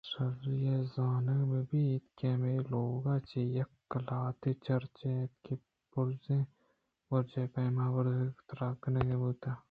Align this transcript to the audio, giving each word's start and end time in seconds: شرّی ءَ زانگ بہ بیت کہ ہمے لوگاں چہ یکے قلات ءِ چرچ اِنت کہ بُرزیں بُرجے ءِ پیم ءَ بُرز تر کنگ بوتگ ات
شرّی 0.09 0.57
ءَ 0.75 0.89
زانگ 0.93 1.41
بہ 1.49 1.59
بیت 1.69 2.03
کہ 2.17 2.27
ہمے 2.33 2.55
لوگاں 2.71 3.19
چہ 3.29 3.39
یکے 3.55 3.75
قلات 3.91 4.39
ءِ 4.49 4.61
چرچ 4.65 4.95
اِنت 5.05 5.31
کہ 5.43 5.53
بُرزیں 5.91 6.43
بُرجے 7.07 7.43
ءِ 7.45 7.53
پیم 7.53 7.75
ءَ 7.85 7.93
بُرز 7.93 8.33
تر 8.47 8.59
کنگ 8.81 9.11
بوتگ 9.21 9.43
ات 9.51 9.59